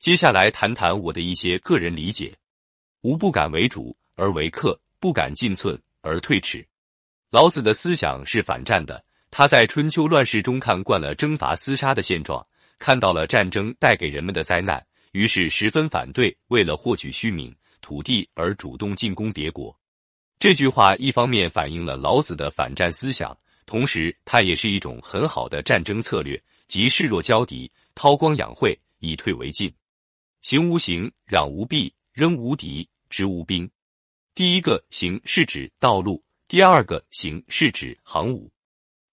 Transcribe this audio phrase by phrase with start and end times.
[0.00, 2.34] 接下来谈谈我的一些个人理解：
[3.02, 6.66] 无不敢为主而为客，不敢进寸而退尺。
[7.28, 9.04] 老子的思想是反战的。
[9.30, 12.44] 他在春秋乱世中看惯了征伐厮杀的现状，
[12.78, 14.82] 看到了战争带给人们的灾难，
[15.12, 19.78] 于是十分反对为了获取虚名、土地而主动进攻别国。
[20.38, 23.36] 这句话一方面反映了老子的反战思想，
[23.66, 29.70] 同时它也是一种很好的战争策略，即示弱交敌，韬光养晦，以退为进。
[30.42, 33.70] 行无形，攘无弊，扔无敌，执无兵。
[34.34, 38.50] 第一个行是指道路，第二个行是指行伍。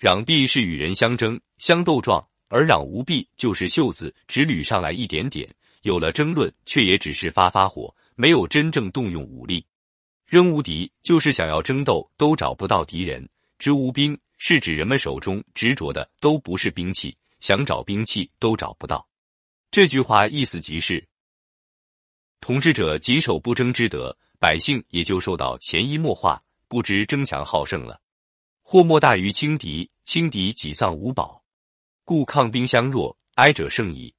[0.00, 5.48] 攘臂是与人相争、相斗状，而攘无弊就是袖子只捋上来一点点，
[5.82, 9.64] 有了争论，却也只是发发火，没有真正动用武力。
[10.26, 13.28] 扔无敌就是想要争斗都找不到敌人。
[13.60, 19.06] 执无兵是指人们手中执着的都不是兵器，想找兵器都找不到。
[19.70, 21.06] 这句话意思即是，
[22.42, 28.00] 统治者谨守不争之德，百姓也就受到潜移默化，不知争强好胜了。
[28.62, 31.40] 祸莫大于轻敌，轻敌己丧无宝，
[32.04, 34.12] 故抗兵相弱，哀者胜矣。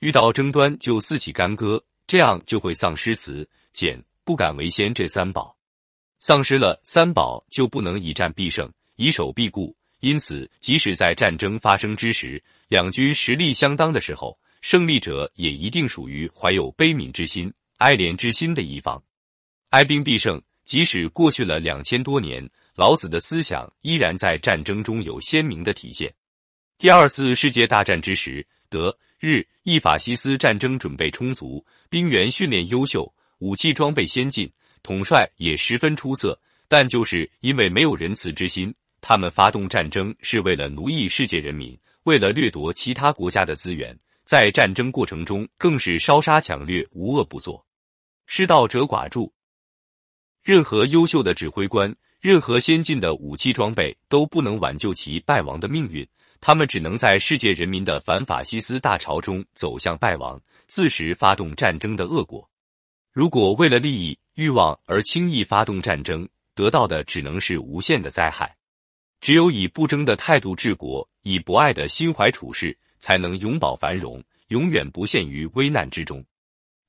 [0.00, 5.56] 遇到争端就四起干戈，这样就会丧失慈俭不敢为先这三宝，
[6.18, 9.74] 丧失了三宝就不能以战必胜，以守必固。
[10.00, 19.00] 因此，即使在战争发生之时，两军实力相当的时候，胜利者也一定属于怀有悲悯之心、哀怜之心的一方。
[19.68, 22.42] 哀兵必胜，即使过去了两千多年。
[22.74, 26.10] 老子的思想依然在战争中有鲜明的体现。
[26.78, 34.50] 第二次世界大战之时，德、日、意法西斯战争准备充足，兵员训练优秀，武器装备先进，
[34.82, 36.40] 统帅也十分出色。
[36.68, 43.94] 但就是因为没有仁慈之心，他们发动战争是为了奴役世界人民，为了掠夺其他国家的资源，
[44.34, 47.64] 在战争过程中更是烧杀抢掠，无恶不作。
[48.26, 49.32] 失道者寡助。
[50.42, 51.94] 任何优秀的指挥官。
[52.20, 56.04] 任何先进的武器装备都不能挽救其败亡的命运，
[56.40, 62.50] 他们只能在世界人民的反法西斯大潮中走向败亡，自食发动战争的恶果。
[63.12, 68.56] 如果为了利益、欲望而轻易发动战争，得到的只能是无限的灾害。
[69.20, 76.24] 只有以不争的态度治国，以博爱的心怀处事，才能永保繁荣，永远不陷于危难之中。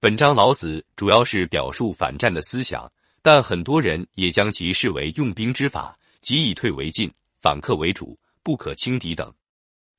[0.00, 2.90] 本章老子主要是表述反战的思想。
[3.26, 7.10] 但很多人也将其视为用兵之法，即以退为进、
[7.40, 9.32] 反客为主、不可轻敌等。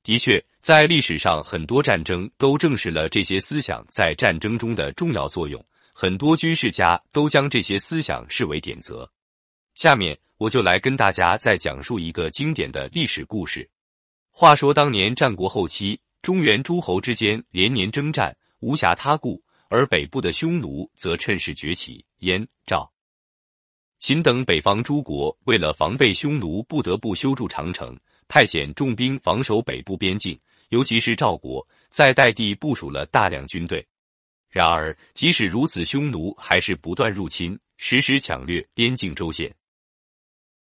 [0.04, 5.60] 的确，在历史上很多战争都证实了这些思想在战争中的重要作用，
[5.92, 9.10] 很多军事家都将这些思想视为典则。
[9.74, 13.68] 下面我就来跟大家再讲述一个经典的历史故事。
[14.30, 22.92] 话说当年战国后期，中原诸侯之间连年征战，无暇他顾，而北部的匈奴则趁势崛起，燕、赵。
[24.00, 30.36] 秦等北方诸国为了防备匈奴，不得不修筑长城，派遣重兵防守北部边境。
[30.70, 33.86] 尤其是赵国，在代地部署了大量军队。
[34.50, 39.54] 然而，即使如此，匈奴还是不断入侵，时时抢掠边境州县。